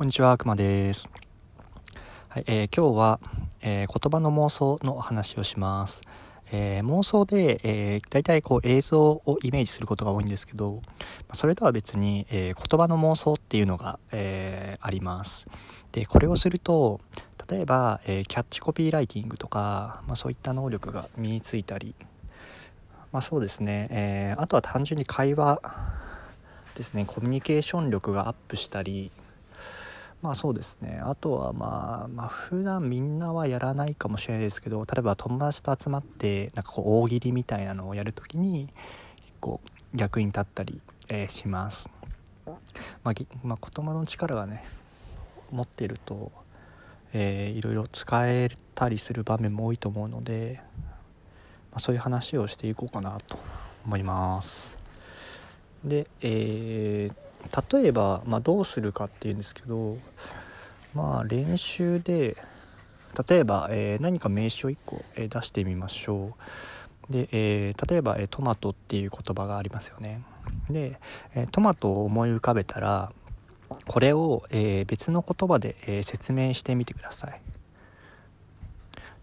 [0.00, 1.10] こんにちは、くまです。
[2.30, 3.20] はい、えー、今日は、
[3.60, 6.00] えー、言葉の妄想の話をします。
[6.50, 10.80] えー、妄想で、えー、大体こう映像をイメージすることが多いんですけど、
[11.34, 15.44] それとは別に、え言葉の妄想っていうのが、えあります。
[15.92, 17.02] で、これをすると、
[17.50, 21.94] 例えば、えキャッチコピーライティングとか、まあ、そういった能力が身についたり、
[23.12, 25.60] まあ、そうですね、えあとは単純に会話
[26.74, 29.10] ですねコミュニケーション力がアップしたり
[30.22, 31.00] まあそうですね。
[31.02, 38.68] あとはまあまあ普段みんなはやらないかもしれないですけど例えば友達と集まってなんかこう大喜利みたいなのをやるときに
[39.16, 39.60] 結構
[39.96, 41.88] 役に立ったり、えー、します、
[42.46, 42.52] ま
[43.12, 44.62] あ、まあ、言葉の力がね
[45.50, 46.30] 持ってると、
[47.12, 50.60] えー、いろいろ使えたりする場面も多いと思うので、
[51.72, 53.38] まあ、そういう話をしていこうかなと
[53.86, 54.78] 思います。
[55.84, 57.29] で、えー、
[57.72, 59.96] 例えば、まあ、どうするかっていうんですけど
[60.94, 62.36] まあ練習で
[63.28, 66.36] 例えば、えー、何か名詞を1個、えー、出してみましょ
[67.10, 67.12] う。
[67.12, 70.22] で、えー、例えば、えトマトっていう言葉がありますよね。
[70.70, 71.00] で、
[71.34, 73.12] えトマトを思い浮かべたら
[73.88, 77.40] これを、え別の言葉で、え説明してみてください。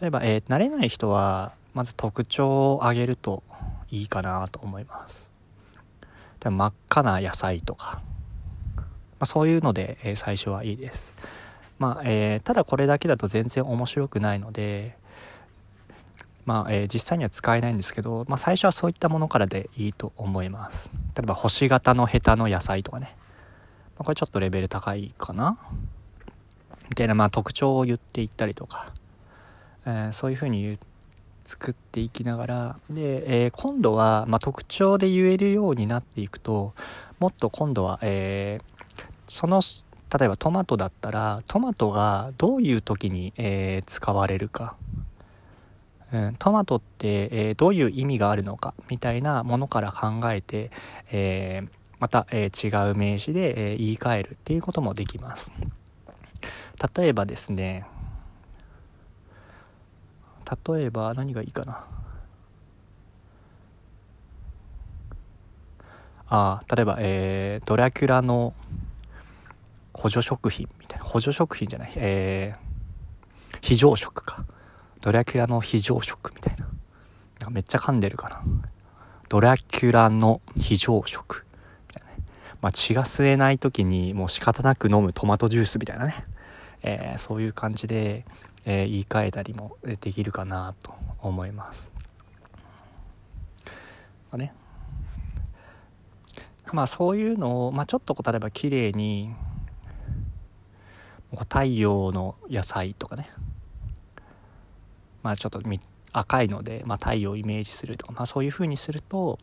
[0.00, 3.42] 例えば、え慣れない人はまず特徴を挙げると
[3.90, 5.31] いいかなと思います。
[6.50, 8.02] 真っ赤な野菜とか、
[8.76, 8.82] ま
[9.20, 11.16] あ、そういうので、えー、最初はいいです。
[11.78, 14.96] まあえー、ただこれだけだと全然面白くないので、
[16.44, 20.90] まあえー、実際には使えないんですけど、まあ、最初はそういったものからでいいと思います。
[21.14, 23.16] 例えば星型のヘタの野菜とかね、
[23.96, 25.58] まあ、これちょっとレベル高いかな
[26.88, 28.92] みたいな、まあ、特徴を言っていったりとか、
[29.86, 30.91] えー、そういうふうに言って
[31.52, 36.72] 作っていきながらで、えー、今度は、まあ、特徴で言えるようになっていくと
[37.18, 39.60] もっと今度は、えー、その
[40.18, 44.76] 例えばトマトだったらトマトがどういう時に、えー、使われるか、
[46.10, 50.70] うん、トマトって、えどういう意味があるのかみたいなものから考えて、
[51.10, 51.62] え
[51.98, 55.50] また、え違う名詞で、え言い換えるっていうこともできます。
[56.94, 57.86] 例えばですね
[60.74, 61.84] 例えば何がいいかな？
[66.34, 68.54] あ例えば、えー、ドラキュラの
[69.92, 71.04] 補助食品みたいな。
[71.04, 71.92] 補助食品じゃない。
[71.96, 74.46] えー、非常食か。
[75.02, 76.66] ドラキュラの非常食みたいな。
[76.66, 76.74] なん
[77.44, 78.42] かめっちゃ噛んでるかな。
[79.28, 81.44] ドラキュラの非常食
[81.88, 82.16] みたいなね。
[82.62, 86.24] まあ血が吸えない時にもう仕方なく飲むトマトジュースみたいなね、
[86.82, 88.24] えー、そういう感じで
[88.64, 91.90] えー、言い換えたりもできるかなと思います。
[93.64, 93.70] ま
[94.32, 94.54] あね、
[96.72, 99.34] まあそういうのを、まあ、ちょっと例えば綺麗に
[101.32, 103.30] 太陽の野菜とかね。
[105.22, 105.60] まあちょっと
[106.12, 109.38] 赤いので、まあ、太陽をイメージするとか、まあ、そういう風にすると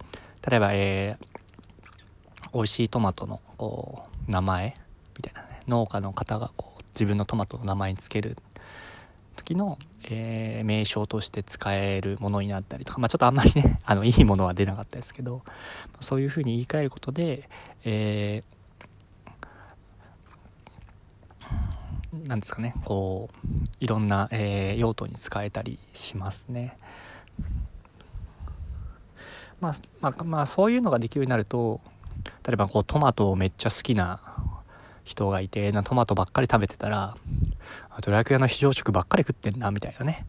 [0.47, 4.75] 例えば、えー、美味しいトマトのこう名前
[5.17, 5.59] みたいなね。
[5.67, 8.37] 農家の方がこう自分のトマトの名前につける
[9.39, 15.41] 時の、えー、名称として使えるものになったりとか、まあ、ちょっとあんまりね あのいいものは出なかったですけど
[15.99, 17.49] そういうふうに言い換えることで、
[17.83, 23.37] えー、なんですかねこう
[23.79, 26.77] いろんな、えー、用途に使えたりしますね。
[29.61, 31.81] まあ、まあ、まあそういうのができるようになると
[32.47, 34.21] 例えばこうトマトをめっちゃ好きな
[35.03, 37.17] 人がいてなトマトばっかり食べてたら
[38.01, 40.25] ドラクエの非常食ばっかり食ってんなみたいなね、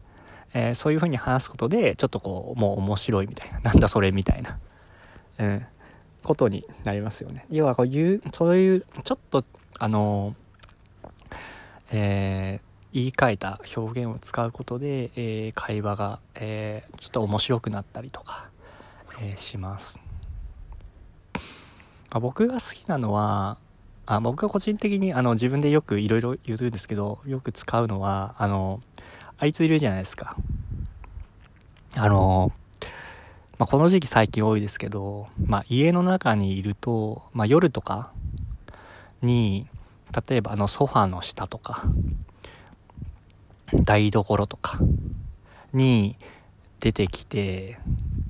[0.53, 3.59] えー、そういう風に話すことでちょっとこうもう面白いみたいな。
[3.71, 4.59] なんだそれみたいな、
[5.39, 5.65] うん、
[6.23, 7.45] ことになりますよね。
[7.49, 9.45] 要はこういうそういうちょっと
[9.79, 10.35] あの
[11.91, 18.49] えー言い換えた表現を使うことで、えー、会話が、えー、ちょっと面白くなったりとか、
[19.21, 20.01] えー、します。
[22.11, 23.57] ま、僕が好きなのは、
[24.15, 28.81] あ僕が個人的にあの自分でよくいろいろ言うんですけどよく使うのはあの
[29.37, 30.35] あいついるじゃないですか。
[31.95, 32.51] あの、
[33.57, 38.11] まあ、この時期最近多いですけど、まあ、家の中にいると、まあ、夜とか
[39.21, 39.67] に
[40.27, 41.83] 例えばあのソファーの下とか
[43.73, 44.79] 台所とか
[45.73, 46.17] に
[46.81, 47.79] 出てきて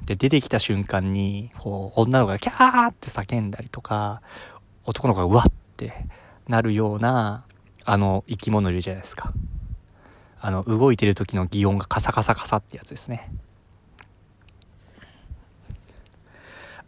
[0.06, 4.22] で出てきた瞬間にこう女の子がキャーって叫んだりとか
[4.86, 6.06] 男の子がうわっって
[6.48, 7.46] なるような
[7.84, 9.34] あの生き物いるじゃないですか。
[10.40, 13.32] あの動いてる時の擬音がカサカサカサってやつですね。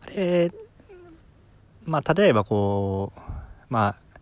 [0.01, 0.51] あれ
[1.85, 3.19] まあ例えばこう
[3.69, 4.21] まあ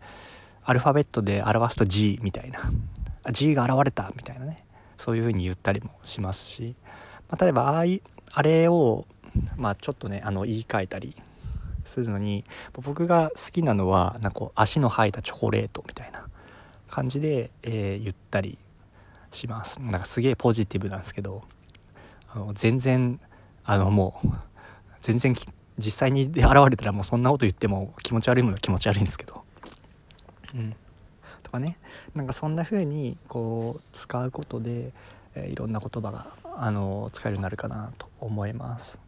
[0.64, 2.60] アルファベットで表すと G みたいな。
[3.30, 4.64] G が現れたみたいなね。
[4.96, 6.74] そういう風に言ったりもしますし、
[7.28, 9.06] まあ、例えばあいあれを、
[9.56, 11.16] まあ、ちょっとねあの言い換えたり
[11.92, 16.26] するのに僕が好きなのはなんか足の生えたチョコレートみたいな
[16.88, 18.58] 感じで、えー、言ったり
[19.30, 19.80] します。
[19.80, 21.42] なんかすげえポジティブなんですけど
[22.34, 23.20] あの全然
[23.64, 24.28] あのもう
[25.00, 25.34] 全然
[25.78, 29.42] 実際に現れたらもうそんなこと言っても気持ち悪いものは気持ち悪いんですけど。
[30.54, 30.74] うん。
[31.42, 31.78] とかね。
[32.14, 34.92] なんかそんな風にこう使うことで、
[35.34, 38.98] えー、いろんな言葉があの使えるようになるかなと思います。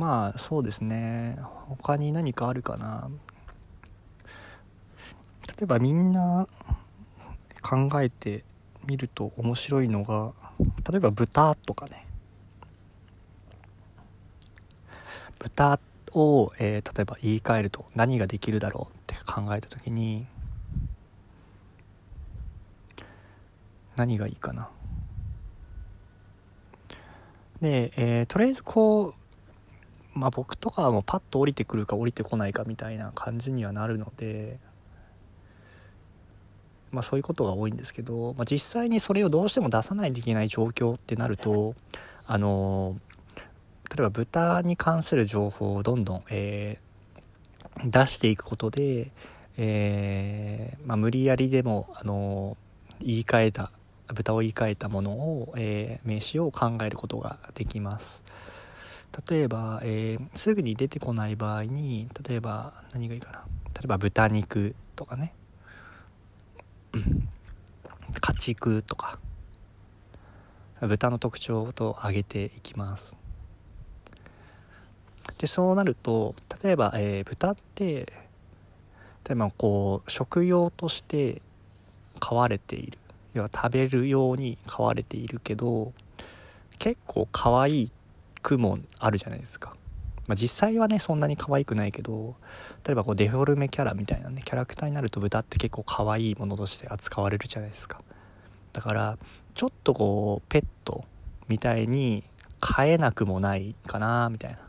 [0.00, 1.36] まあそうですね。
[1.68, 3.10] 他に何かあるかな。
[5.46, 6.48] 例えばみんな
[7.60, 8.42] 考えて
[8.86, 10.32] みると面白いのが
[10.90, 12.06] 例えば豚とかね。
[15.38, 15.78] 豚
[16.12, 20.26] を、えー、例えば言い換えると何ができるだろうって考えた時に
[23.96, 24.70] 何がいいかな。
[27.60, 29.19] で、えー、とりあえずこう
[30.14, 34.58] まあ僕とかはもうパッと降りてくるか降りてこないかみたいな感じにはなるので
[36.92, 41.74] まあ、そういうことが多いんですけど、まあ、実際にそれをどうしても出さないといけない状況ってなると
[42.26, 42.96] あの
[43.90, 49.10] 例えば豚に関する情報をどんどん、えー、出していくことで、
[49.56, 52.56] えー、まあ、無理やりでもあの
[53.00, 53.72] 言い換えた
[54.12, 58.22] 豚を言い換えたものを、えー、名詞を考えることができます。
[59.28, 63.44] 例えば、えすぐに出てこない場合に例えば何がいいかな。
[63.74, 65.34] 例えば豚肉とかね。
[68.20, 69.18] 家畜とか。
[70.80, 73.16] 豚の特徴と挙げていきます。
[75.38, 78.12] でそうなると例えば、えー、豚って
[79.24, 81.42] 例えばこう食用として
[82.18, 82.98] 飼われている。
[83.34, 85.92] 要は食べるように飼われているけど
[86.78, 87.90] 結構可愛いっ
[88.42, 89.74] くもあるじゃないですか。
[90.26, 92.36] まあ、実際はねそんなに可愛くないけど
[92.86, 98.00] 例えばこうデフォルメキャラみたいなねキャラクターになると豚って結構可愛いものとして扱われるじゃないですか。
[98.72, 99.18] だから
[99.54, 101.04] ちょっとこうペット
[101.48, 102.22] みたいに
[102.60, 104.58] 飼えなくもないかなみたいな。
[104.58, 104.62] っ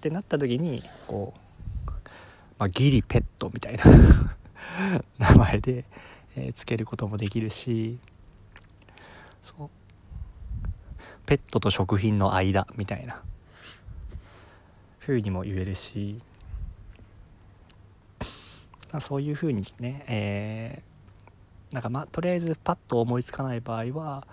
[0.00, 1.90] てなった時にこう、
[2.58, 3.84] まあ、ギリペットみたいな
[5.18, 5.84] 名前で、
[6.36, 7.98] えー、つけることもできるし
[9.42, 9.83] そう。
[11.26, 13.22] ペットと食品の間みたいな。
[15.00, 16.20] 風にも言えるし。
[19.00, 24.26] そういう風にね、えー、なんかまあとりあえずパッと思いつかない場合は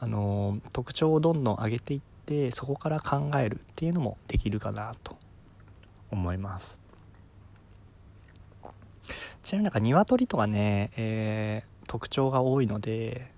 [0.00, 5.16] あの特徴をどんどん上げていってそこから考えるっていうのもできるかなと
[6.10, 6.80] 思います。
[9.42, 13.30] ちなみになんか鶏とかね、えー、特徴が多いので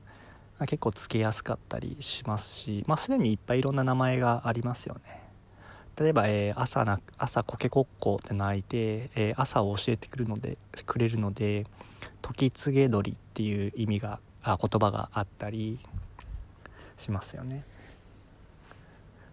[0.60, 5.22] まあ、結構つけやすかったりしますし、まあ、すでにいっぱいいろんな名前がありますよね。
[5.98, 11.66] 例えば、えー、朝な朝コケコッコって鳴いて、えー、朝を教えてくるのでくれるので
[12.22, 15.78] 時告げ鳥っていう意味があ言葉があったり
[16.98, 17.64] しますよね。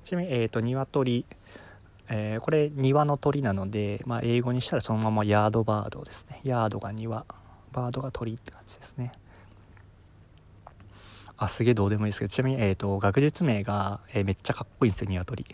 [0.04, 1.26] ちなみに、えーと、鶏、
[2.08, 6.40] えー、これ庭の鳥なので、まあ、英語にしたらそのままヤードバードですね。
[6.46, 7.26] ヤードが庭。
[7.74, 9.12] バードが鳥って感じですね。
[11.38, 12.20] あすげえどうでもいいです。
[12.20, 15.46] けどちなみに、えーと、学術名が、えー、めっちゃかっこいいんですよ鶏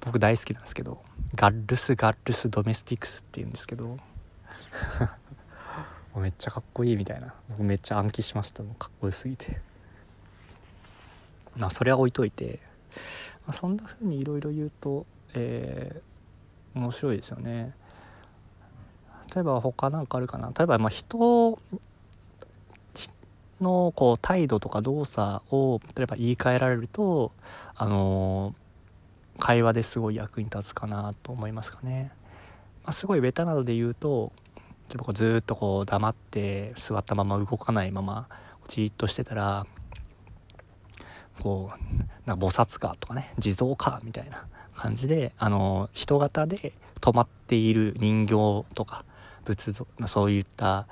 [0.00, 1.02] 僕大好きなんですけど
[1.34, 3.98] ガッルス・ガッルス・ドメスティクスっていうんですけど。
[6.16, 7.34] めっちゃかっこいいみたいな。
[7.48, 8.62] 僕めっちゃ暗記しました。
[8.62, 9.60] もうかっこよすぎて。
[11.56, 12.60] まあそれは置いといて、
[13.46, 17.74] まあ、そんな風にいろいろ言うと、えー、面白いですよね。
[19.34, 20.52] 例えば他なんかあるかな。
[20.56, 21.58] 例えばまあ人
[23.64, 27.32] のこう態度とか動作を例えば言い換えられると
[27.74, 28.54] あの
[29.40, 32.12] 会話ですごい役に立つかなと思いますかね。
[32.84, 34.30] まあ、すごいベタなどで言うと
[34.90, 38.28] 例えばこうずっとこう黙って座ったまま動かないまま
[38.68, 39.66] じっとしてたら
[41.40, 49.04] こうなんか菩薩かとかね地蔵かみたいな感じであの人型で止まっている人形とか
[49.44, 50.86] 仏像そういった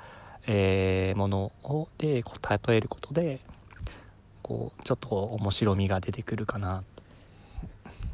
[0.47, 3.39] えー、ものをでこう例えることで
[4.41, 6.83] こうちょっとこう面白みが出てくるかな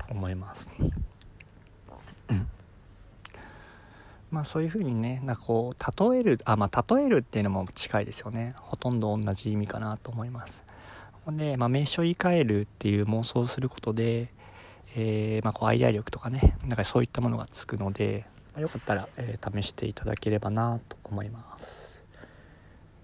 [0.07, 0.69] と思います。
[4.31, 10.63] まあそういうふうにねなんかこう例えるあまあ例えるっていうのも近いですよねほとんど同じ意味かなと思います。
[11.27, 14.31] で、まあ、名称言い換えるっていう妄想をすることで、
[14.95, 21.88] えー、まあ、こうアイデア力とかねなんかそういったものがつくので、まあ、よかったら、えー、試していただければなと思います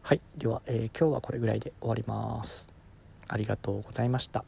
[0.06, 0.22] はい。
[0.38, 2.70] では、え今日はこれぐらいで終わります。
[3.28, 4.46] ありがとうございました。